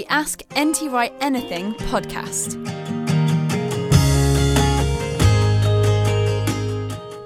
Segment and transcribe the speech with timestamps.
[0.00, 2.56] The Ask NT Wright Anything podcast.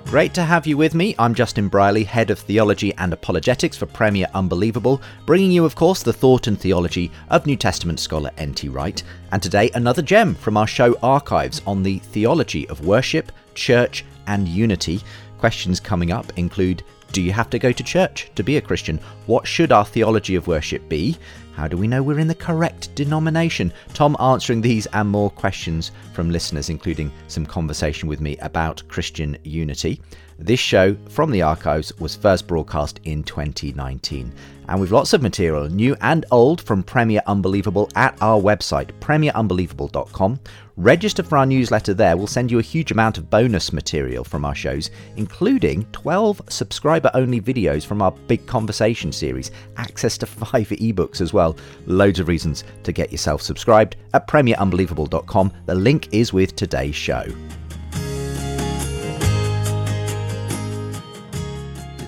[0.06, 1.14] Great to have you with me.
[1.16, 6.02] I'm Justin Brierley, Head of Theology and Apologetics for Premier Unbelievable, bringing you, of course,
[6.02, 8.68] the thought and theology of New Testament scholar N.T.
[8.70, 9.04] Wright.
[9.30, 14.48] And today, another gem from our show archives on the theology of worship, church, and
[14.48, 15.00] unity.
[15.38, 16.82] Questions coming up include
[17.14, 18.98] Do you have to go to church to be a Christian?
[19.26, 21.16] What should our theology of worship be?
[21.54, 23.72] How do we know we're in the correct denomination?
[23.92, 29.38] Tom answering these and more questions from listeners, including some conversation with me about Christian
[29.44, 30.00] unity.
[30.40, 34.32] This show from the archives was first broadcast in 2019.
[34.68, 40.40] And we've lots of material, new and old, from Premier Unbelievable at our website, premierunbelievable.com.
[40.76, 42.16] Register for our newsletter there.
[42.16, 47.12] We'll send you a huge amount of bonus material from our shows, including 12 subscriber
[47.14, 51.56] only videos from our Big Conversation series, access to five ebooks as well.
[51.86, 55.52] Loads of reasons to get yourself subscribed at premierunbelievable.com.
[55.66, 57.24] The link is with today's show.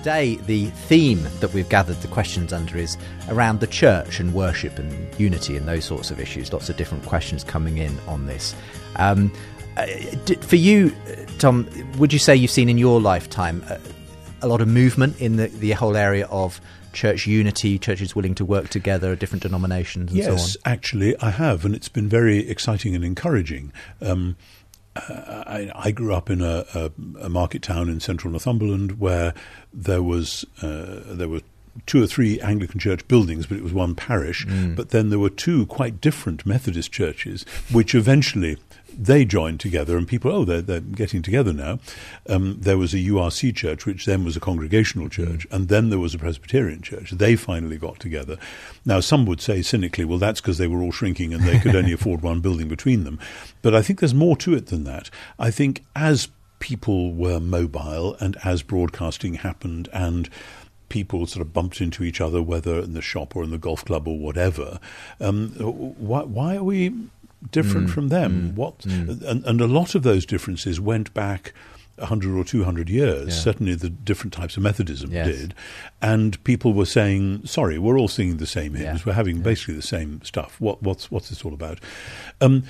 [0.07, 2.95] Today, the theme that we've gathered the questions under is
[3.27, 6.53] around the church and worship and unity and those sorts of issues.
[6.53, 8.55] Lots of different questions coming in on this.
[8.95, 9.33] Um,
[9.75, 9.85] uh,
[10.39, 10.95] for you,
[11.39, 11.67] Tom,
[11.97, 13.79] would you say you've seen in your lifetime a, uh,
[14.43, 16.61] a lot of movement in the, the whole area of
[16.93, 20.73] church unity, churches willing to work together, different denominations, and yes, so on?
[20.73, 23.73] actually, I have, and it's been very exciting and encouraging.
[24.01, 24.37] Um,
[24.99, 26.91] I, I, grew up in a, a,
[27.21, 29.33] a, market town in central Northumberland where
[29.73, 31.41] there was uh, there were
[31.85, 34.45] two or three Anglican church buildings, but it was one parish.
[34.47, 34.75] Mm.
[34.75, 38.57] But then there were two quite different Methodist churches, which eventually
[38.97, 41.79] they joined together, and people, oh, they're, they're getting together now.
[42.27, 45.99] Um, there was a URC church, which then was a congregational church, and then there
[45.99, 47.11] was a Presbyterian church.
[47.11, 48.37] They finally got together.
[48.85, 51.75] Now, some would say cynically, well, that's because they were all shrinking and they could
[51.75, 53.19] only afford one building between them.
[53.61, 55.09] But I think there's more to it than that.
[55.37, 56.29] I think as
[56.59, 60.29] people were mobile and as broadcasting happened and
[60.89, 63.83] people sort of bumped into each other, whether in the shop or in the golf
[63.85, 64.79] club or whatever.
[65.19, 65.49] Um,
[65.97, 66.93] why, why, are we
[67.51, 68.51] different mm, from them?
[68.51, 69.21] Mm, what mm.
[69.23, 71.53] And, and a lot of those differences went back.
[71.99, 73.33] 100 or 200 years, yeah.
[73.33, 75.25] certainly the different types of Methodism yes.
[75.25, 75.55] did.
[75.99, 78.99] And people were saying, sorry, we're all singing the same hymns.
[78.99, 79.03] Yeah.
[79.03, 79.41] We're having yeah.
[79.41, 80.61] basically the same stuff.
[80.61, 81.79] What, what's, what's this all about?
[82.39, 82.65] Um,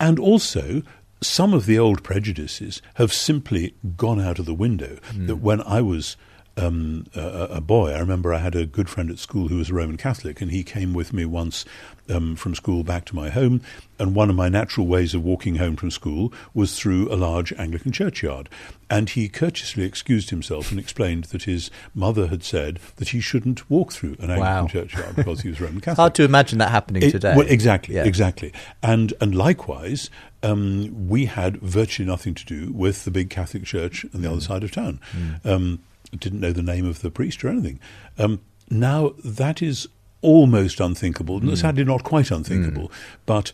[0.00, 0.82] and also,
[1.20, 4.98] some of the old prejudices have simply gone out of the window.
[5.12, 5.28] Mm.
[5.28, 6.16] That when I was
[6.56, 7.92] um, a, a, boy.
[7.92, 10.50] I remember I had a good friend at school who was a Roman Catholic, and
[10.50, 11.64] he came with me once
[12.10, 13.62] um, from school back to my home.
[13.98, 17.52] And one of my natural ways of walking home from school was through a large
[17.54, 18.48] Anglican churchyard.
[18.90, 23.70] And he courteously excused himself and explained that his mother had said that he shouldn't
[23.70, 24.66] walk through an Anglican wow.
[24.66, 25.96] churchyard because he was Roman Catholic.
[25.96, 27.34] Hard to imagine that happening it, today.
[27.36, 28.04] Well, exactly, yeah.
[28.04, 28.52] exactly.
[28.82, 30.10] And and likewise,
[30.42, 34.32] um, we had virtually nothing to do with the big Catholic church on the mm.
[34.32, 35.00] other side of town.
[35.16, 35.46] Mm.
[35.46, 35.78] Um,
[36.18, 37.80] didn't know the name of the priest or anything.
[38.18, 38.40] Um,
[38.70, 39.88] now that is
[40.20, 41.56] almost unthinkable, mm.
[41.56, 42.88] sadly not quite unthinkable.
[42.88, 42.92] Mm.
[43.26, 43.52] But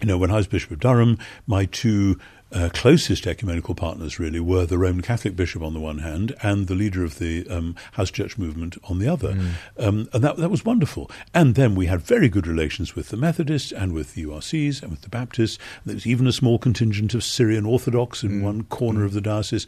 [0.00, 2.18] you know, when I was Bishop of Durham, my two
[2.52, 6.66] uh, closest ecumenical partners really were the Roman Catholic bishop on the one hand and
[6.66, 9.34] the leader of the um, house church movement on the other.
[9.34, 9.50] Mm.
[9.78, 11.10] Um, and that, that was wonderful.
[11.32, 14.90] And then we had very good relations with the Methodists and with the URCs and
[14.90, 15.58] with the Baptists.
[15.86, 18.42] There was even a small contingent of Syrian Orthodox in mm.
[18.42, 19.06] one corner mm.
[19.06, 19.66] of the diocese.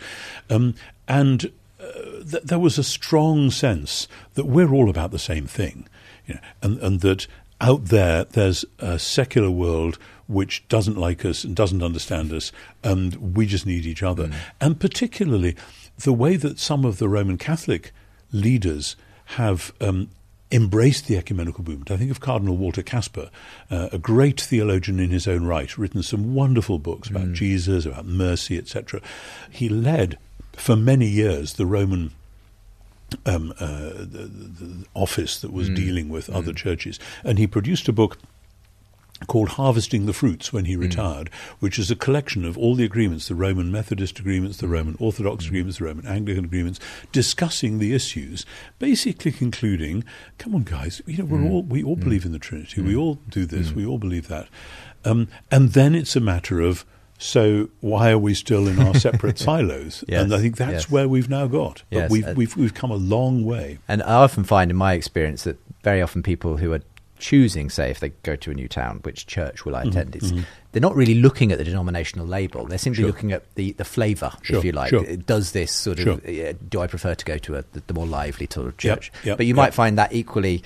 [0.51, 0.75] Um,
[1.07, 1.53] and
[2.31, 5.89] th- there was a strong sense that we're all about the same thing,
[6.27, 7.27] you know, and, and that
[7.61, 12.53] out there there's a secular world which doesn't like us and doesn't understand us,
[12.83, 14.29] and we just need each other.
[14.29, 14.35] Mm.
[14.61, 15.57] And particularly
[15.99, 17.93] the way that some of the Roman Catholic
[18.33, 18.97] leaders
[19.27, 20.09] have um,
[20.51, 21.91] embraced the ecumenical movement.
[21.91, 23.31] I think of Cardinal Walter Kasper,
[23.71, 27.35] uh, a great theologian in his own right, written some wonderful books about mm.
[27.35, 29.01] Jesus, about mercy, etc.
[29.51, 30.19] He led
[30.57, 32.13] for many years the Roman
[33.27, 35.77] um, uh, the, the, office that was mm.
[35.77, 36.35] dealing with mm.
[36.35, 38.19] other churches, and he produced a book
[39.27, 40.81] called Harvesting the Fruits when he mm.
[40.81, 41.51] retired, mm.
[41.61, 45.45] which is a collection of all the agreements, the Roman Methodist agreements, the Roman Orthodox
[45.45, 45.49] mm.
[45.49, 46.81] agreements, the Roman Anglican agreements,
[47.13, 48.45] discussing the issues,
[48.79, 50.05] basically concluding,
[50.39, 51.51] come on guys, you know, we're mm.
[51.51, 52.05] all we all mm.
[52.05, 52.81] believe in the Trinity.
[52.81, 54.49] We all do this, we all believe that.
[55.05, 56.85] Um, and then it's a matter of
[57.23, 60.05] so why are we still in our separate silos?
[60.09, 60.91] Yes, and I think that's yes.
[60.91, 61.83] where we've now got.
[61.91, 62.11] But yes.
[62.11, 63.79] we've, we've we've come a long way.
[63.89, 66.81] And I often find in my experience that very often people who are
[67.19, 70.13] choosing, say, if they go to a new town, which church will I mm-hmm, attend?
[70.13, 70.41] Mm-hmm.
[70.73, 72.67] They're not really looking at the denominational label.
[72.67, 73.07] They're simply sure.
[73.07, 74.91] looking at the, the flavour, sure, if you like.
[74.91, 75.05] Sure.
[75.17, 78.07] Does this sort of, uh, do I prefer to go to a, the, the more
[78.07, 79.13] lively sort of church?
[79.17, 79.57] Yep, yep, but you yep.
[79.57, 80.65] might find that equally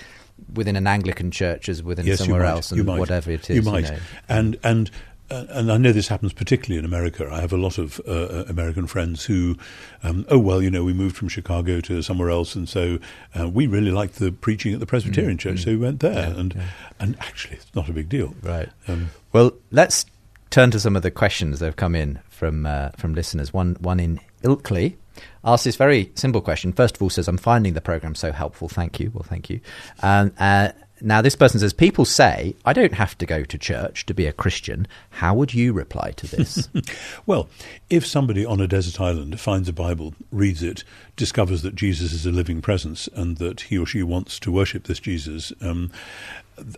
[0.54, 3.56] within an Anglican church as within yes, somewhere else and whatever it is.
[3.56, 3.84] You might.
[3.84, 3.98] You know.
[4.28, 4.90] And, and
[5.30, 7.28] uh, and I know this happens particularly in America.
[7.30, 9.56] I have a lot of uh, uh, American friends who,
[10.02, 12.98] um, oh well, you know, we moved from Chicago to somewhere else, and so
[13.38, 16.00] uh, we really liked the preaching at the Presbyterian mm, Church, mm, so we went
[16.00, 16.68] there, yeah, and yeah.
[17.00, 18.34] and actually, it's not a big deal.
[18.42, 18.68] Right.
[18.86, 20.06] Um, well, let's
[20.50, 23.52] turn to some of the questions that have come in from uh, from listeners.
[23.52, 24.96] One one in Ilkley
[25.44, 26.72] asks this very simple question.
[26.72, 28.68] First of all, says, "I'm finding the program so helpful.
[28.68, 29.10] Thank you.
[29.12, 29.60] Well, thank you."
[30.02, 30.70] Um, uh,
[31.00, 34.26] now, this person says, People say, I don't have to go to church to be
[34.26, 34.86] a Christian.
[35.10, 36.68] How would you reply to this?
[37.26, 37.48] well,
[37.90, 40.84] if somebody on a desert island finds a Bible, reads it,
[41.16, 44.84] discovers that Jesus is a living presence and that he or she wants to worship
[44.84, 45.90] this Jesus, um,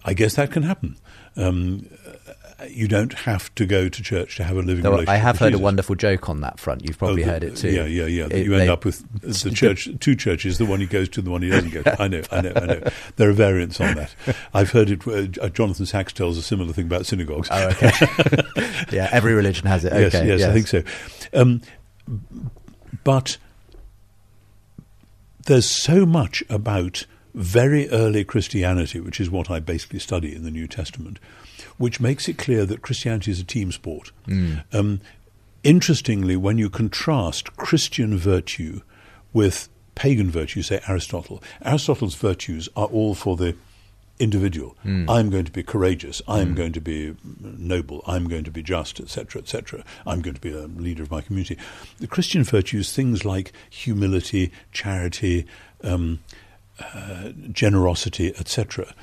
[0.05, 0.97] I guess that can happen.
[1.37, 1.89] Um,
[2.69, 5.15] you don't have to go to church to have a living Though relationship.
[5.15, 5.61] I have heard Jesus.
[5.61, 6.85] a wonderful joke on that front.
[6.85, 7.71] You've probably oh, the, heard it too.
[7.71, 8.27] Yeah, yeah, yeah.
[8.31, 11.21] It, you end they, up with the church, two churches: the one he goes to,
[11.21, 12.03] and the one he doesn't go to.
[12.03, 12.83] I know, I know, I know.
[13.17, 14.15] There are variants on that.
[14.53, 15.07] I've heard it.
[15.07, 17.49] Uh, Jonathan Sacks tells a similar thing about synagogues.
[17.51, 17.93] Oh, okay.
[18.91, 19.93] yeah, every religion has it.
[19.93, 20.49] Okay, yes, yes, yes.
[20.49, 20.83] I think so.
[21.33, 21.63] Um,
[23.05, 23.39] but
[25.47, 30.51] there's so much about very early Christianity, which is what I basically study in the
[30.51, 31.21] New Testament,
[31.79, 34.13] which makes it clear that Christianity is a team sport.
[34.27, 34.65] Mm.
[34.73, 35.01] Um,
[35.63, 38.83] interestingly, when you contrast Christian virtue
[39.33, 43.57] with pagan virtue, say Aristotle, Aristotle's virtues are all for the
[44.19, 44.77] individual.
[44.85, 45.09] Mm.
[45.09, 46.21] I'm going to be courageous.
[46.27, 46.57] I'm mm.
[46.57, 48.03] going to be noble.
[48.07, 49.85] I'm going to be just, etc., etc.
[50.07, 51.57] I'm going to be a leader of my community.
[51.99, 55.47] The Christian virtues, things like humility, charity,
[55.85, 56.21] um,
[56.81, 58.95] uh, generosity, etc.,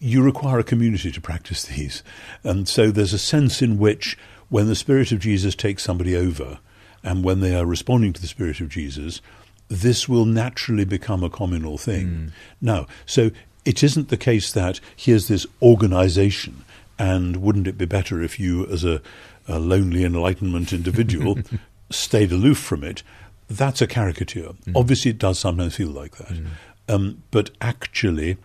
[0.00, 2.02] you require a community to practice these.
[2.44, 4.18] And so there's a sense in which
[4.48, 6.58] when the Spirit of Jesus takes somebody over
[7.02, 9.20] and when they are responding to the Spirit of Jesus,
[9.68, 12.06] this will naturally become a communal thing.
[12.06, 12.30] Mm.
[12.60, 13.30] Now, so
[13.64, 16.64] it isn't the case that here's this organization
[16.98, 19.00] and wouldn't it be better if you, as a,
[19.46, 21.38] a lonely enlightenment individual,
[21.90, 23.02] stayed aloof from it?
[23.48, 24.52] That's a caricature.
[24.66, 24.72] Mm.
[24.74, 26.28] Obviously, it does sometimes feel like that.
[26.28, 26.46] Mm.
[26.88, 28.38] Um, but actually,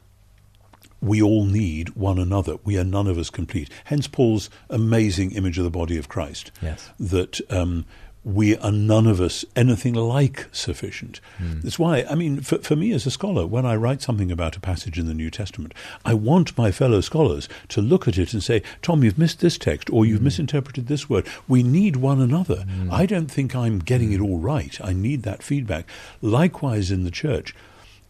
[1.04, 2.58] we all need one another.
[2.64, 3.70] We are none of us complete.
[3.86, 6.52] Hence Paul's amazing image of the body of Christ.
[6.62, 6.90] Yes.
[6.98, 7.86] That um,
[8.24, 11.20] we are none of us anything like sufficient.
[11.40, 11.62] Mm.
[11.62, 14.56] That's why, I mean, for, for me as a scholar, when I write something about
[14.56, 15.74] a passage in the New Testament,
[16.06, 19.58] I want my fellow scholars to look at it and say, Tom, you've missed this
[19.58, 20.26] text or you've mm.
[20.26, 21.28] misinterpreted this word.
[21.50, 22.66] We need one another.
[22.66, 22.94] Mm.
[22.94, 24.80] I don't think I'm getting it all right.
[24.82, 25.86] I need that feedback.
[26.22, 27.54] Likewise in the church.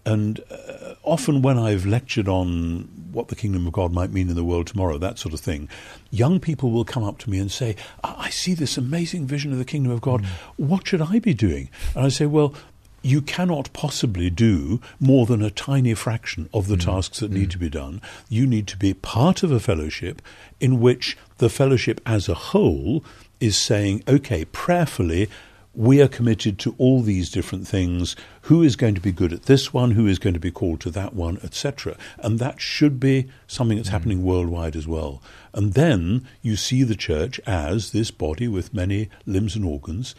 [0.05, 4.35] And uh, often, when I've lectured on what the kingdom of God might mean in
[4.35, 5.69] the world tomorrow, that sort of thing,
[6.11, 9.59] young people will come up to me and say, I see this amazing vision of
[9.59, 10.23] the kingdom of God.
[10.23, 10.27] Mm.
[10.57, 11.69] What should I be doing?
[11.95, 12.53] And I say, Well,
[13.01, 16.85] you cannot possibly do more than a tiny fraction of the mm.
[16.85, 17.35] tasks that mm.
[17.35, 18.01] need to be done.
[18.29, 20.21] You need to be part of a fellowship
[20.59, 23.03] in which the fellowship as a whole
[23.39, 25.29] is saying, okay, prayerfully,
[25.75, 28.15] we are committed to all these different things.
[28.43, 29.91] Who is going to be good at this one?
[29.91, 31.97] Who is going to be called to that one, etc.
[32.19, 33.93] And that should be something that's mm.
[33.93, 35.21] happening worldwide as well.
[35.53, 40.15] And then you see the church as this body with many limbs and organs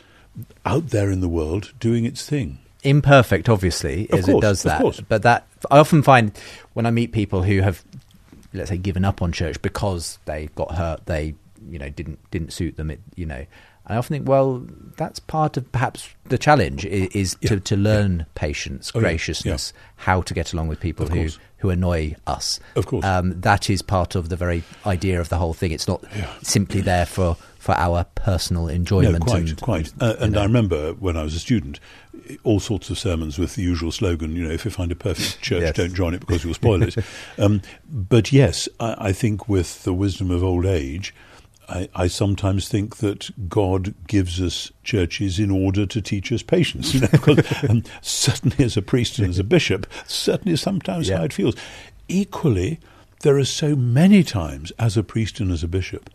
[0.64, 2.58] out there in the world doing its thing.
[2.82, 5.08] Imperfect, obviously, of as course, it does that.
[5.08, 6.32] But that I often find
[6.74, 7.82] when I meet people who have,
[8.52, 11.34] let's say, given up on church because they got hurt, they
[11.70, 12.90] you know didn't didn't suit them.
[12.90, 13.46] It you know
[13.86, 17.60] And I often think, well, that's part of perhaps the challenge is, is Yeah, to,
[17.60, 21.38] to learn patience, Oh, yeah, graciousness, how to get along with people Of who, course.
[21.58, 22.60] who annoy us.
[22.76, 23.04] Of course.
[23.04, 25.70] Um, that is part of the very idea of the whole thing.
[25.72, 26.02] It's not
[26.42, 29.26] simply there for, for our personal enjoyment.
[29.26, 29.92] No, quite, and, quite.
[30.00, 31.78] Uh, and I remember when I was a student,
[32.42, 35.40] all sorts of sermons with the usual slogan, you know, if you find a perfect
[35.42, 35.76] church, Yes.
[35.76, 36.96] don't join it because you'll spoil it.
[37.38, 41.14] um, but yes, I, I think with the wisdom of old age,
[41.68, 46.94] I, I sometimes think that God gives us churches in order to teach us patience.
[46.94, 51.18] You know, because um, certainly as a priest and as a bishop, certainly sometimes Yeah.
[51.18, 51.54] how it feels.
[52.08, 52.80] Equally,
[53.22, 56.10] there are so many times as a priest and as a bishop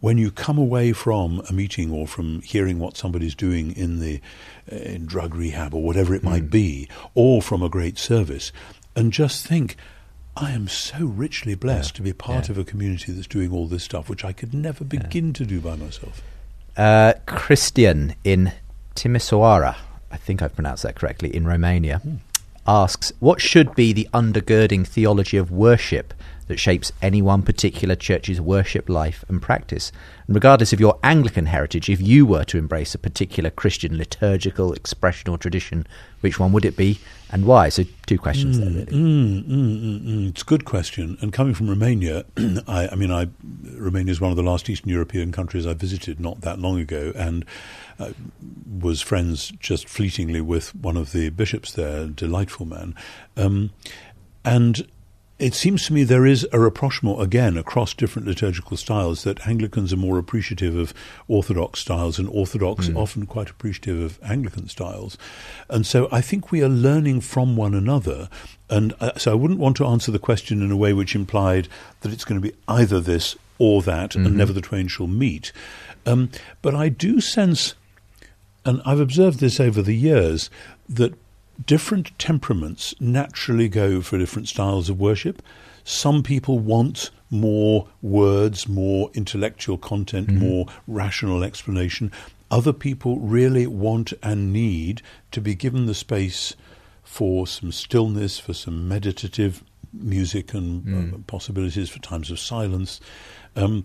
[0.00, 4.20] when you come away from a meeting or from hearing what somebody's doing in the
[4.70, 8.50] uh, in drug rehab or whatever it might be, or from a great service,
[8.96, 9.76] and just think,
[10.36, 12.52] I am so richly blessed to be part yeah.
[12.52, 15.60] of a community that's doing all this stuff, which I could never begin to do
[15.60, 16.22] by myself.
[16.76, 18.52] Uh, Christian in
[18.94, 19.76] Timisoara,
[20.10, 22.16] I think I've pronounced that correctly, in Romania, Hmm.
[22.66, 26.14] Asks What should be the undergirding theology of worship
[26.48, 29.92] that shapes any one particular church's worship life and practice?
[30.26, 34.72] And regardless of your Anglican heritage, if you were to embrace a particular Christian liturgical
[34.72, 35.86] expression or tradition,
[36.20, 36.98] which one would it be
[37.32, 37.70] and why?
[37.70, 38.84] So, two questions there, really.
[38.92, 40.28] Mm, mm, mm, mm.
[40.28, 41.16] It's a good question.
[41.22, 42.26] And coming from Romania,
[42.68, 43.28] I, I mean, I,
[43.74, 47.12] Romania is one of the last Eastern European countries I visited not that long ago,
[47.16, 47.46] and
[48.02, 48.12] uh,
[48.80, 52.94] was friends just fleetingly with one of the bishops there, a delightful man.
[53.36, 53.70] Um,
[54.44, 54.86] and
[55.42, 59.92] it seems to me there is a rapprochement again across different liturgical styles that Anglicans
[59.92, 60.94] are more appreciative of
[61.26, 65.18] Orthodox styles and Orthodox often quite appreciative of Anglican styles.
[65.68, 68.28] And so I think we are learning from one another.
[68.70, 71.66] And uh, so I wouldn't want to answer the question in a way which implied
[72.02, 75.52] that it's going to be either this or that and never the twain shall meet.
[76.06, 76.30] Um,
[76.62, 77.74] but I do sense,
[78.64, 80.50] and I've observed this over the years,
[80.88, 81.14] that
[81.66, 85.42] different temperaments naturally go for different styles of worship.
[85.84, 92.12] Some people want more words, more intellectual content, more rational explanation.
[92.50, 96.54] Other people really want and need to be given the space
[97.02, 103.00] for some stillness, for some meditative music and uh, possibilities for times of silence.
[103.56, 103.84] Um,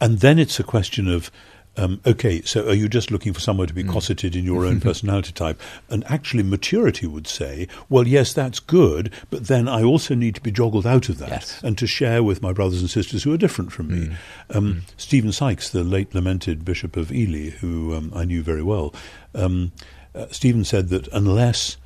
[0.00, 1.30] and then it's a question of,
[1.76, 4.80] um, okay, so are you just looking for somewhere to be cosseted in your own
[4.88, 5.60] personality type?
[5.90, 10.40] And actually, maturity would say, well, yes, that's good, but then I also need to
[10.40, 11.60] be joggled out of that Yes.
[11.62, 14.06] and to share with my brothers and sisters who are different from me.
[14.50, 14.56] Hmm.
[14.56, 18.94] Um, Stephen Sykes, the late lamented Bishop of Ely, who um, I knew very well,
[19.34, 19.72] um,
[20.14, 21.76] uh, Stephen said that unless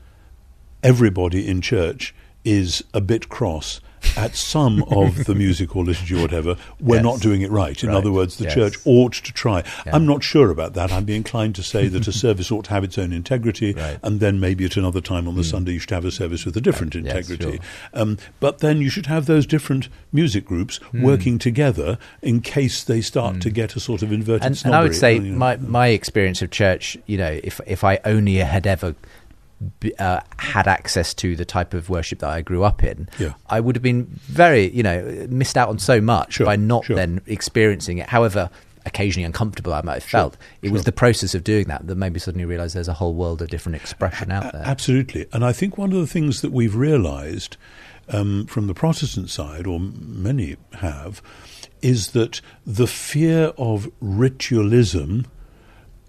[0.83, 3.81] everybody in church is a bit cross
[4.17, 7.05] at some of the music or liturgy or whatever, we're Yes.
[7.05, 7.83] not doing it right.
[7.83, 7.97] In Right.
[7.99, 8.55] other words, the Yes.
[8.55, 9.63] church ought to try.
[9.87, 9.97] Yeah.
[9.97, 10.93] I'm not sure about that.
[10.93, 13.99] I'd be inclined to say that a service ought to have its own integrity, Right.
[14.03, 15.49] and then maybe at another time on the hmm.
[15.49, 17.59] Sunday you should have a service with a different Yes, integrity.
[17.59, 18.03] sure.
[18.03, 21.03] Um, but then you should have those different music groups hmm.
[21.03, 23.55] working together in case they start to hmm.
[23.55, 25.39] get a sort of inverted and, and I would say snobbery, you know.
[25.39, 28.95] my my experience of church, you know, if if I only had ever
[29.99, 33.35] uh, had access to the type of worship that I grew up in, Yeah.
[33.49, 36.85] I would have been very, you know, missed out on so much Sure, by not
[36.87, 36.97] sure.
[36.97, 38.09] then experiencing it.
[38.09, 38.51] However.
[38.87, 40.39] Occasionally uncomfortable, I might have felt.
[40.63, 43.13] It was the process of doing that that made me suddenly realise there's a whole
[43.15, 44.63] world of different expression out there.
[44.65, 45.27] Absolutely.
[45.35, 47.59] And I think one of the things that we've realized
[48.09, 51.21] um, from the Protestant side, or many have,
[51.83, 55.27] is that the fear of ritualism.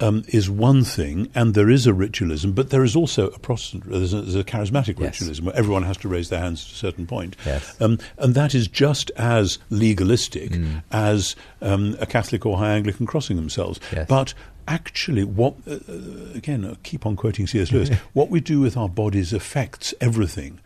[0.01, 3.83] Um, is one thing, and there is a ritualism, but there is also a Protestant,
[3.85, 5.19] there's a, there's a charismatic Yes.
[5.21, 7.35] ritualism where everyone has to raise their hands at a certain point.
[7.45, 7.79] Yes.
[7.79, 10.83] Um, and that is just as legalistic Mm.
[10.91, 13.79] as um, a Catholic or High Anglican crossing themselves.
[13.93, 14.07] Yes.
[14.09, 14.33] But
[14.67, 17.71] actually, what uh, uh, again, I keep on quoting C.S.
[17.71, 17.89] Lewis.
[18.13, 20.59] what we do with our bodies affects everything,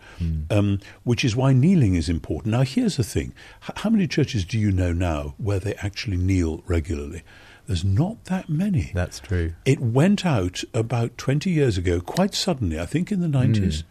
[0.49, 2.51] um, which is why kneeling is important.
[2.53, 6.17] Now, here's the thing: H- how many churches do you know now where they actually
[6.17, 7.23] kneel regularly?
[7.67, 8.91] There's not that many.
[8.93, 9.53] That's true.
[9.65, 13.83] It went out about 20 years ago, quite suddenly, I think in the 90s.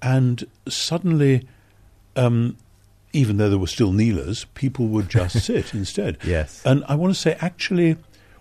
[0.00, 1.46] And suddenly,
[2.16, 2.56] um,
[3.12, 6.18] even though there were still kneelers, people would just sit instead.
[6.24, 6.62] Yes.
[6.64, 7.96] And I want to say, actually,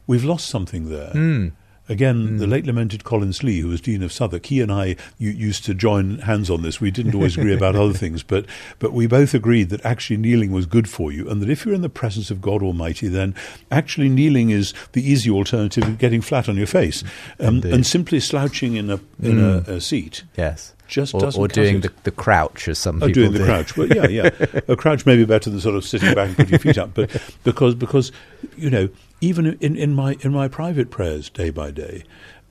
[0.08, 1.12] we've lost something there.
[1.12, 1.48] Hmm.
[1.90, 5.66] Again, the late lamented Colin Slee, who was Dean of Southwark, he and I used
[5.66, 6.80] to join hands on this.
[6.80, 8.46] We didn't always agree about other things, but,
[8.78, 11.74] but we both agreed that actually kneeling was good for you, and that if you're
[11.74, 13.34] in the presence of God Almighty, then
[13.72, 17.04] actually kneeling is the easy alternative of getting flat on your face.
[17.40, 20.74] Um, and simply slouching in a, in a, a seat Yes.
[20.90, 23.78] Just or, doesn't or doing the, the crouch as some Oh, people doing the crouch.
[23.78, 24.30] Well, yeah, yeah.
[24.68, 26.94] a crouch may be better than sort of sitting back and putting your feet up,
[26.94, 27.10] but
[27.44, 28.12] because because
[28.58, 28.90] you know,
[29.22, 32.04] even in, in my in my private prayers day by day,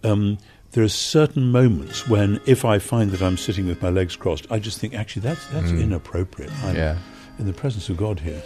[0.05, 0.39] um,
[0.73, 4.47] there are certain moments when if I find that I'm sitting with my legs crossed,
[4.51, 6.53] I just think actually that's that's inappropriate.
[6.65, 6.97] I'm Yeah.
[7.39, 8.43] in the presence of God here.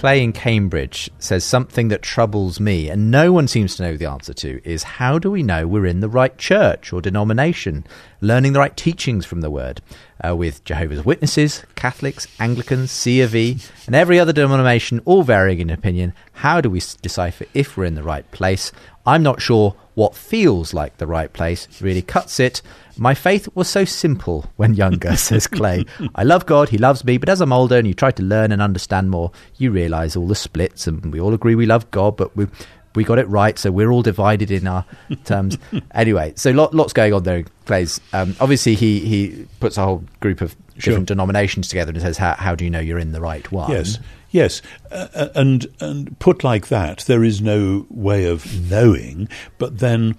[0.00, 4.08] Clay in Cambridge says something that troubles me, and no one seems to know the
[4.08, 7.84] answer to, is how do we know we're in the right church or denomination,
[8.22, 9.82] learning the right teachings from the Word?
[10.26, 15.60] Uh, with Jehovah's Witnesses, Catholics, Anglicans, C of E, and every other denomination, all varying
[15.60, 18.72] in opinion, how do we decipher if we're in the right place?
[19.06, 22.62] I'm not sure what feels like the right place really cuts it.
[22.96, 25.84] My faith was so simple when younger, says Clay.
[26.14, 28.52] I love God, He loves me, but as I'm older and you try to learn
[28.52, 32.16] and understand more, you realise all the splits, and we all agree we love God,
[32.16, 32.46] but we
[32.94, 34.84] we got it right, so we're all divided in our
[35.24, 35.56] terms.
[35.94, 38.00] anyway, so lot, lots going on there, Clay's.
[38.12, 40.92] Um, obviously, he, he puts a whole group of Sure.
[40.92, 43.70] different denominations together and says, how, how do you know you're in the right one?
[43.70, 43.98] Yes,
[44.30, 49.28] yes, uh, and and put like that, there is no way of knowing.
[49.58, 50.16] But then,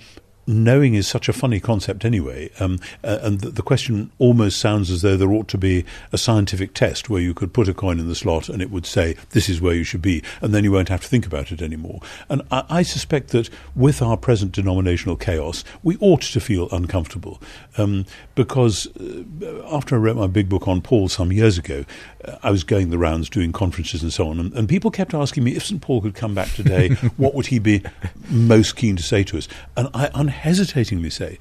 [0.51, 2.49] knowing is such a funny concept anyway.
[2.59, 6.17] Um, uh, and the, the question almost sounds as though there ought to be a
[6.17, 9.15] scientific test where you could put a coin in the slot and it would say
[9.31, 11.61] this is where you should be, and then you won't have to think about it
[11.61, 11.99] anymore.
[12.29, 17.41] And I, I suspect that with our present denominational chaos, we ought to feel uncomfortable
[17.77, 18.05] um,
[18.35, 21.85] because uh, after I wrote my big book on Paul some years ago,
[22.25, 25.13] uh, I was going the rounds doing conferences and so on, and, and people kept
[25.13, 25.81] asking me if St.
[25.81, 27.83] Paul could come back today, what would he be
[28.29, 29.47] most keen to say to us?
[29.77, 30.09] And I
[30.41, 31.37] unhesitatingly say,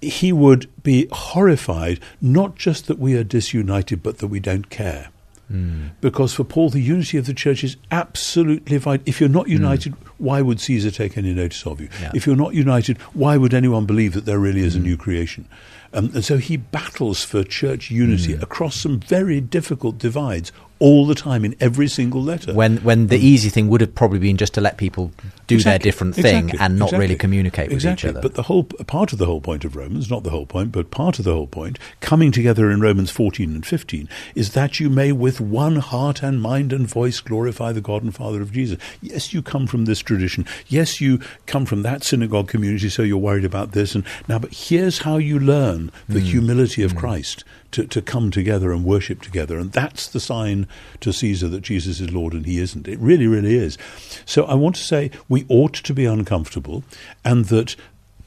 [0.00, 5.08] he would be horrified not just that we are disunited, but that we don't care.
[5.48, 5.88] Hmm.
[6.00, 9.04] Because for Paul, the unity of the church is absolutely vital.
[9.06, 9.52] If you're not hmm.
[9.52, 11.88] united, why would Caesar take any notice of you?
[12.00, 12.12] Yeah.
[12.14, 14.84] If you're not united, why would anyone believe that there really is a hmm.
[14.84, 15.46] new creation?
[15.92, 20.50] Um, and so he battles for church unity across some very difficult divides
[20.84, 22.52] all the time in every single letter.
[22.52, 25.12] When when the easy thing would have probably been just to let people
[25.46, 28.10] do their different thing exactly, and not really communicate with exactly.
[28.10, 28.20] each other.
[28.20, 30.90] But the whole part of the whole point of Romans, not the whole point, but
[30.90, 34.90] part of the whole point, coming together in Romans 14 and 15, is that you
[34.90, 38.78] may with one heart and mind and voice glorify the God and Father of Jesus.
[39.00, 40.44] Yes, you come from this tradition.
[40.68, 43.94] Yes, you come from that synagogue community, so you're worried about this.
[43.94, 46.26] And now, but here's how you learn the Hmm.
[46.26, 47.42] humility of Christ.
[47.74, 49.58] To, to come together and worship together.
[49.58, 50.68] And that's the sign
[51.00, 52.86] to Caesar that Jesus is Lord and he isn't.
[52.86, 53.76] It really, really is.
[54.24, 56.84] So I want to say we ought to be uncomfortable
[57.24, 57.74] and that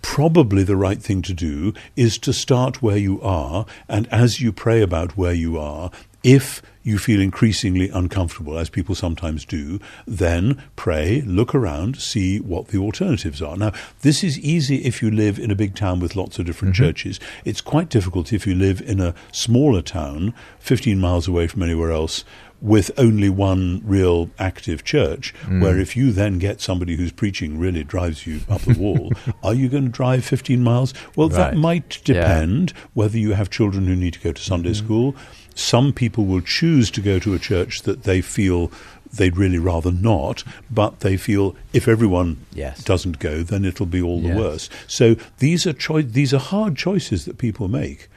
[0.02, 3.66] probably the right thing to do is to start where you are.
[3.88, 5.92] And as you pray about where you are,
[6.24, 12.70] if you feel increasingly uncomfortable, as people sometimes do, then pray, look around, see what
[12.70, 13.58] the alternatives are.
[13.58, 13.74] Now,
[14.04, 16.86] this is easy if you live in a big town with lots of different mm-hmm.
[16.86, 17.20] churches.
[17.44, 21.92] It's quite difficult if you live in a smaller town, 15 miles away from anywhere
[21.92, 22.24] else,
[22.62, 25.62] with only one real active church, mm.
[25.62, 29.12] where if you then get somebody who's preaching really drives you up the wall,
[29.44, 30.94] are you going to drive 15 miles?
[31.16, 31.58] Well, that Right.
[31.58, 32.16] might Yeah.
[32.16, 34.86] depend whether you have children who need to go to Sunday mm-hmm.
[34.86, 35.16] school.
[35.58, 38.72] Some people will choose to go to a church that they feel
[39.14, 42.84] they'd really rather not, but they feel if everyone Yes.
[42.84, 44.34] doesn't go, then it'll be all Yes.
[44.36, 44.70] the worse.
[44.86, 48.10] So these are choi- these are hard choices that people make.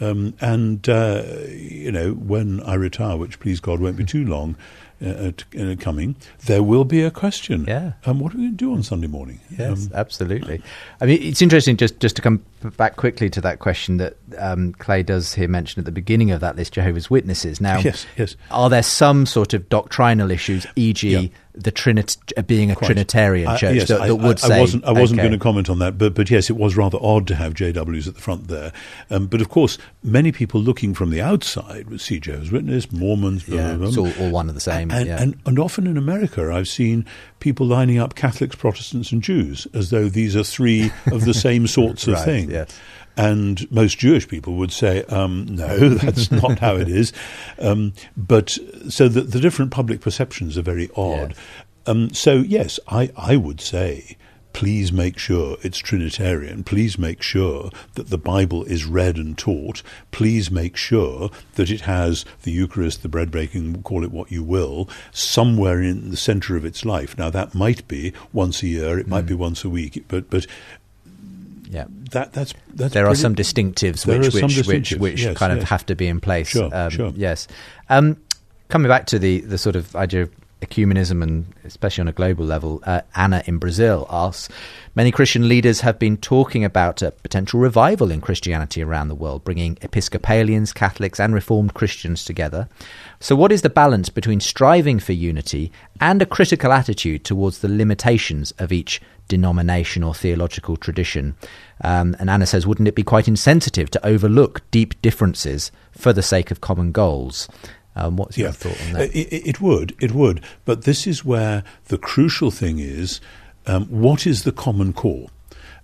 [0.00, 1.22] Um, and uh,
[1.56, 4.56] you know, when I retire, which please God won't be too long
[5.04, 7.64] uh, t- uh, coming, there will be a question.
[7.66, 7.92] Yeah.
[8.06, 9.40] Um, what are we going to do on Sunday morning?
[9.58, 10.62] Yes, Um, absolutely.
[11.00, 12.42] I mean, it's interesting just, just to come
[12.76, 16.40] back quickly to that question that um, Clay does here mention at the beginning of
[16.40, 17.60] that list, Jehovah's Witnesses.
[17.60, 18.36] Now, Yes, yes.
[18.50, 21.28] are there some sort of doctrinal issues, e.g., Yeah.
[21.54, 22.86] The Trinit uh, being a Quite.
[22.86, 24.56] Trinitarian I- church yes, that, I, would I, say?
[24.56, 26.76] I wasn't, I wasn't okay, going to comment on that, but, but yes, it was
[26.76, 28.72] rather odd to have JWs at the front there.
[29.10, 33.44] Um, but of course, many people looking from the outside would see Jehovah's Witness, Mormons,
[33.44, 34.90] blah, Yeah, blah, it's all, all one and the same.
[34.90, 35.20] And, yeah.
[35.22, 37.04] and, and often in America, I've seen
[37.40, 41.66] people lining up Catholics, Protestants, and Jews as though these are three of the same
[41.66, 42.50] sorts of Right, thing.
[42.50, 42.78] yes.
[43.16, 47.12] And most Jewish people would say, um, no, that's not how it is.
[47.58, 48.56] Um, but
[48.88, 51.30] so the, the different public perceptions are very odd.
[51.30, 51.38] Yes.
[51.84, 54.16] Um, so, yes, I, I would say
[54.52, 56.64] please make sure it's Trinitarian.
[56.64, 59.82] Please make sure that the Bible is read and taught.
[60.10, 64.42] Please make sure that it has the Eucharist, the bread breaking, call it what you
[64.42, 67.16] will, somewhere in the centre of its life.
[67.16, 70.46] Now, that might be once a year, it might be once a week, but, but
[71.72, 71.86] yeah.
[72.10, 75.52] that, that's, that's there are some distinctives which are some which, which which yes, kind
[75.52, 76.48] of have to be in place.
[76.48, 77.12] Sure, um, sure.
[77.16, 77.48] Yes.
[77.88, 78.18] Um,
[78.68, 80.30] coming back to the the sort of idea of
[80.62, 82.80] ecumenism and especially on a global level.
[82.84, 84.48] Uh, Anna in Brazil asks
[84.94, 89.44] Many Christian leaders have been talking about a potential revival in Christianity around the world,
[89.44, 92.68] bringing Episcopalians, Catholics, and Reformed Christians together.
[93.18, 97.68] So, what is the balance between striving for unity and a critical attitude towards the
[97.68, 101.36] limitations of each denomination or theological tradition?
[101.82, 106.22] Um, and Anna says, wouldn't it be quite insensitive to overlook deep differences for the
[106.22, 107.48] sake of common goals?
[107.94, 108.52] Um, what's your Yeah.
[108.52, 109.14] thought on that?
[109.14, 110.42] It, it would, it would.
[110.64, 113.20] But this is where the crucial thing is
[113.66, 115.28] um, what is the common core?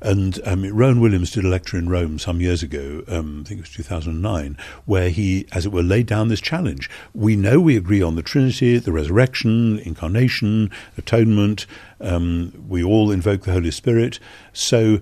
[0.01, 3.59] And um, Rowan Williams did a lecture in Rome some years ago, um, I think
[3.59, 6.89] it was 2009, where he, as it were, laid down this challenge.
[7.15, 11.67] We know we agree on the Trinity, the resurrection, incarnation, atonement.
[12.01, 14.21] Um, we all invoke the Holy Spirit.
[14.53, 15.01] So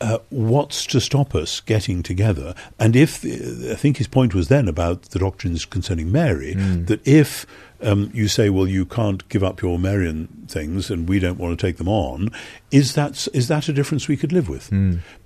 [0.00, 2.54] uh, what's to stop us getting together?
[2.78, 6.54] And if I think his point was then about the doctrines concerning Mary,
[6.86, 7.46] that if
[7.82, 11.58] um, you say, well, you can't give up your Marian things, and we don't want
[11.58, 12.30] to take them on,
[12.70, 14.70] is that is that a difference we could live with?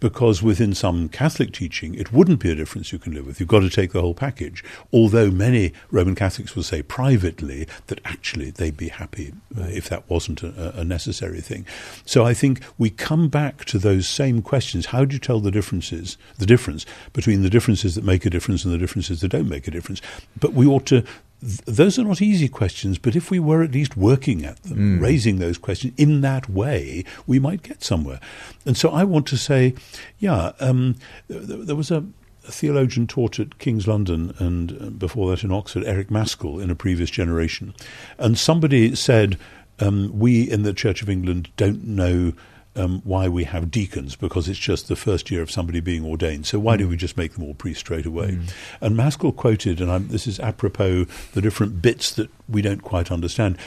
[0.01, 3.41] Because within some Catholic teaching, it wouldn't be a difference you can live with.
[3.41, 4.63] You've got to take the whole package.
[4.93, 10.09] Although many Roman Catholics will say privately that actually they'd be happy uh, if that
[10.09, 11.67] wasn't a, a necessary thing.
[12.05, 14.87] So I think we come back to those same questions.
[14.87, 18.65] How do you tell the differences, the difference between the differences that make a difference
[18.65, 20.03] and the differences that don't make a difference?
[20.39, 21.05] But we ought to.
[21.43, 25.01] Th- those are not easy questions, but if we were at least working at them,
[25.01, 28.21] raising those questions in that way, we might get somewhere.
[28.65, 29.75] And so I want to say,
[30.19, 30.95] yeah, um,
[31.29, 32.05] th- th- there was a,
[32.47, 36.71] a theologian taught at King's London and uh, before that in Oxford, Eric Mascall, in
[36.71, 37.75] a previous generation.
[38.19, 39.37] And somebody said,
[39.81, 42.33] um, We in the Church of England don't know.
[42.75, 46.47] Um, why we have deacons because it's just the first year of somebody being ordained.
[46.47, 48.39] So why do we just make them all priests straight away?
[48.81, 51.05] And Mascall quoted, and I'm, this is apropos
[51.35, 53.59] the different bits that we don't quite understand.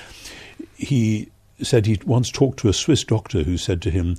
[0.76, 1.30] He
[1.62, 4.18] said he once talked to a Swiss doctor who said to him,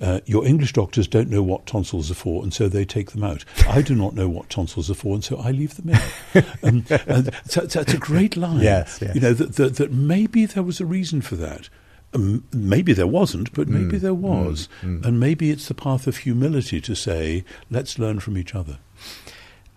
[0.00, 3.22] uh, your English doctors don't know what tonsils are for, and so they take them
[3.22, 3.44] out.
[3.68, 6.44] I do not know what tonsils are for, and so I leave them in.
[6.62, 8.60] um, and it's a great line.
[8.60, 9.14] Yes, yes.
[9.14, 11.68] You know that, that that maybe there was a reason for that.
[12.14, 16.80] Um, maybe there wasn't, but maybe there was, and maybe it's the path of humility
[16.80, 18.78] to say, let's learn from each other.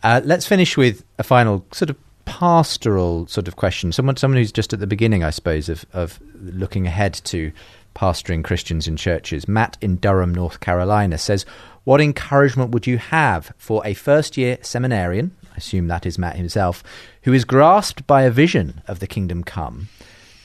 [0.03, 3.91] Uh, let's finish with a final sort of pastoral sort of question.
[3.91, 7.51] Someone, someone who's just at the beginning, I suppose, of, of looking ahead to
[7.95, 9.47] pastoring Christians in churches.
[9.47, 11.45] Matt in Durham, North Carolina says,
[11.85, 15.31] "What encouragement would you have for a first-year seminarian?
[15.53, 16.83] I assume that is Matt himself,
[17.23, 19.87] who is grasped by a vision of the kingdom come."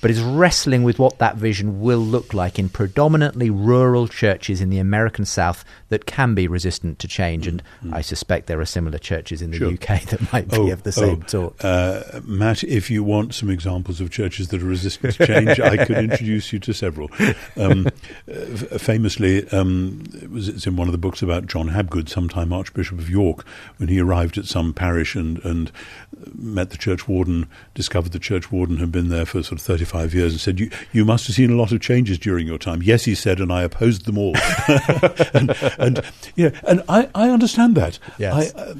[0.02, 4.68] But is wrestling with what that vision will look like in predominantly rural churches in
[4.68, 7.46] the American South that can be resistant to change.
[7.46, 7.62] And
[7.92, 9.72] I suspect there are similar churches in the Sure.
[9.72, 11.64] UK that might be of the same sort.
[11.64, 15.84] Uh, Matt, if you want some examples of churches that are resistant to change, I
[15.84, 17.08] could introduce you to several.
[17.56, 17.86] Um,
[18.78, 22.98] famously, um, it was, it's in one of the books about John Habgood, sometime Archbishop
[22.98, 25.70] of York, when he arrived at some parish and, and
[26.34, 29.91] met the church warden, discovered the church warden had been there for sort of 35
[30.14, 32.82] years and said, you, you must have seen a lot of changes during your time.
[32.82, 34.34] Yes, he said, and I opposed them all.
[35.34, 36.02] and, and,
[36.36, 37.98] yeah, and I, I understand that.
[38.18, 38.54] Yes.
[38.54, 38.74] I, uh,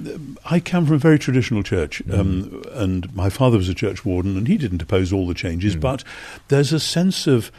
[0.44, 4.36] I come from a very traditional church, um, and my father was a church warden,
[4.36, 6.04] and he didn't oppose all the changes, but
[6.48, 7.50] there's a sense of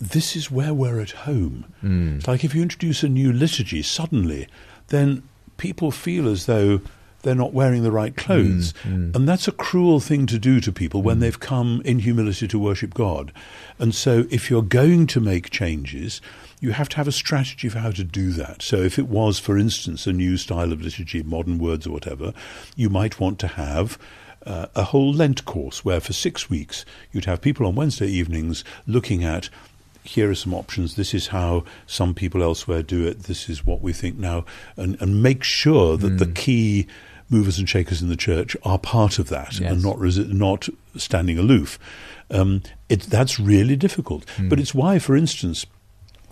[0.00, 1.64] this is where we're at home.
[2.16, 4.48] It's like if you introduce a new liturgy suddenly,
[4.88, 5.22] then
[5.58, 6.80] people feel as though
[7.22, 8.72] they're not wearing the right clothes.
[8.82, 9.16] Mm, mm.
[9.16, 11.20] And that's a cruel thing to do to people when mm.
[11.20, 13.32] they've come in humility to worship God.
[13.78, 16.20] And so if you're going to make changes,
[16.60, 18.62] you have to have a strategy for how to do that.
[18.62, 22.32] So if it was, for instance, a new style of liturgy, modern words or whatever,
[22.76, 23.98] you might want to have
[24.44, 28.64] uh, a whole Lent course where for six weeks you'd have people on Wednesday evenings
[28.86, 29.48] looking at
[30.04, 30.96] here are some options.
[30.96, 33.24] This is how some people elsewhere do it.
[33.24, 34.44] This is what we think now,
[34.76, 36.88] and, and make sure that the key
[37.32, 39.72] movers and shakers in the church are part of that Yes.
[39.72, 41.78] and not resi- not standing aloof.
[42.30, 44.24] Um, it, that's really difficult.
[44.48, 45.66] But it's why, for instance,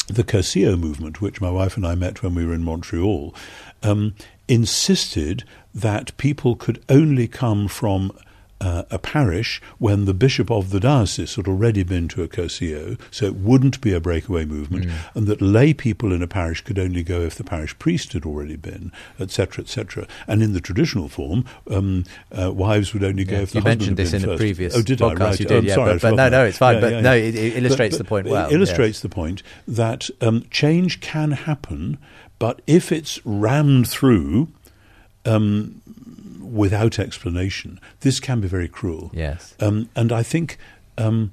[0.07, 3.35] the Cursillo movement, which my wife and I met when we were in Montreal,
[3.83, 4.15] um,
[4.49, 8.13] insisted that people could only come from
[8.61, 12.99] uh, a parish when the bishop of the diocese had already been to a Cursillo,
[13.11, 16.79] so it wouldn't be a breakaway movement, and that lay people in a parish could
[16.79, 20.07] only go if the parish priest had already been, etc., etc.
[20.27, 22.05] And in the traditional form, um,
[22.39, 24.29] uh, wives would only go Yeah, if the you husband mentioned had this been in
[24.29, 24.41] a first.
[24.41, 25.15] previous oh, did I?
[25.15, 25.21] podcast.
[25.21, 25.41] Right.
[25.41, 27.01] You Oh, did, I'm yeah, sorry, but- but no, no, it's fine, Yeah, but yeah,
[27.01, 29.03] no, it- it illustrates the point well, It illustrates yes.
[29.03, 31.97] the point that um, change can happen,
[32.39, 34.49] but if it's rammed through
[35.25, 35.81] um,
[36.51, 39.11] without explanation, this can be very cruel.
[39.15, 39.55] Yes.
[39.61, 40.59] Um, and I think
[40.99, 41.33] um,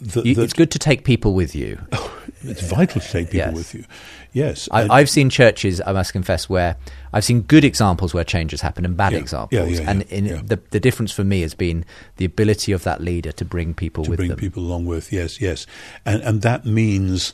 [0.00, 1.78] that, You- that it's good to take people with you.
[2.42, 3.54] it's vital to take people Yes.
[3.56, 3.84] with you.
[4.32, 6.76] Yes, I, I've seen churches, I must confess, where
[7.12, 9.18] I've seen good examples where change has happened and bad Yeah.
[9.20, 9.52] examples.
[9.78, 10.40] Yeah, yeah, and yeah, in yeah.
[10.44, 11.84] The, the difference for me has been
[12.16, 14.38] the ability of that leader to bring people to with bring them.
[14.38, 15.12] people along with.
[15.12, 15.66] Yes, yes,
[16.04, 17.32] and and that means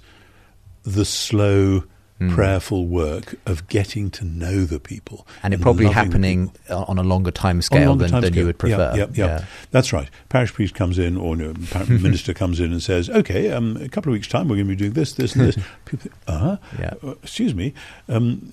[0.83, 1.85] the slow,
[2.21, 2.35] Hmm.
[2.35, 7.31] prayerful work of getting to know the people, and it probably happening on a longer
[7.31, 8.41] time scale longer than, time than scale.
[8.43, 8.93] you would prefer.
[8.95, 9.45] Yeah, yeah, yeah.
[9.71, 10.11] That's right.
[10.29, 11.55] Parish priest comes in, or no,
[11.89, 14.73] minister comes in and says, "Okay, um, a couple of weeks' time, we're going to
[14.73, 15.57] be doing this, this, and this."
[15.87, 16.59] People, uh-huh.
[16.79, 16.93] Yeah.
[17.03, 17.73] Uh, excuse me.
[18.07, 18.53] Um,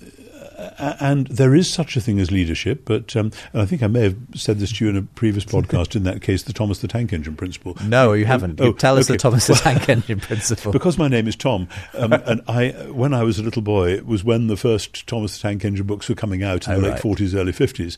[0.58, 4.02] and there is such a thing as leadership, but um, and I think I may
[4.02, 5.94] have said this to you in a previous podcast.
[5.94, 7.76] in that case, the Thomas the Tank Engine principle.
[7.84, 8.60] No, you haven't.
[8.60, 9.16] Oh, Tell us the.
[9.16, 10.72] Thomas the Tank Engine principle.
[10.72, 14.06] because my name is Tom, um, and I, when I was a little boy, it
[14.06, 16.82] was when the first Thomas the Tank Engine books were coming out in Oh, the
[16.82, 17.00] late right.
[17.00, 17.96] forties, early fifties,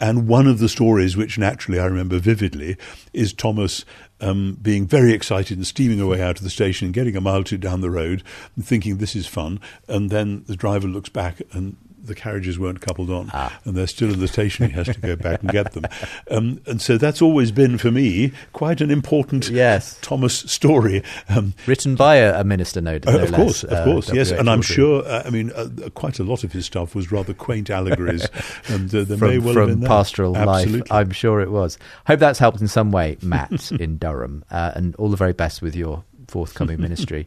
[0.00, 2.76] and one of the stories, which naturally I remember vividly,
[3.12, 3.84] is Thomas.
[4.22, 7.40] Um, being very excited and steaming away out of the station and getting a mile
[7.40, 8.22] or two down the road
[8.54, 12.80] and thinking this is fun, and then the driver looks back and the carriages weren't
[12.80, 13.58] coupled on Ah.
[13.64, 14.66] and they're still in the station.
[14.66, 15.84] He has to go back and get them,
[16.30, 19.98] um, and so that's always been for me quite an important Yes.
[20.02, 21.02] Thomas story.
[21.28, 24.12] Um, Written by a, a minister, no, uh, no of less, course, of uh, course,
[24.12, 25.04] yes, and I'm sure.
[25.06, 28.26] Uh, I mean, uh, quite a lot of his stuff was rather quaint allegories,
[28.68, 29.88] and uh, there from, may well have from been that.
[29.88, 30.80] pastoral Absolutely.
[30.80, 30.92] life.
[30.92, 31.78] I'm sure it was.
[32.06, 35.62] Hope that's helped in some way, Matt in Durham, uh, and all the very best
[35.62, 37.26] with your forthcoming ministry.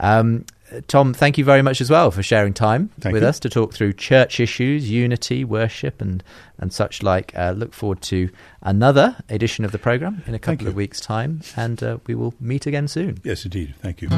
[0.00, 0.44] Um,
[0.88, 3.28] Tom, thank you very much as well for sharing time Thank with you.
[3.28, 6.24] us to talk through church issues, unity, worship, and
[6.58, 7.32] and such like.
[7.36, 8.30] Uh, look forward to
[8.62, 12.34] another edition of the program in a couple of weeks' time, and uh, we will
[12.40, 13.18] meet again soon.
[13.22, 13.74] Yes, indeed.
[13.80, 14.08] Thank you.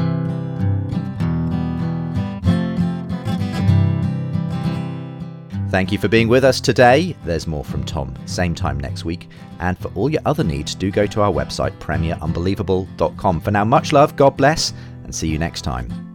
[5.69, 7.15] Thank you for being with us today.
[7.25, 9.29] There's more from Tom, same time next week.
[9.59, 13.41] And for all your other needs, do go to our website, premierunbelievable.com.
[13.41, 16.08] For now, much love, God bless, and see you next time.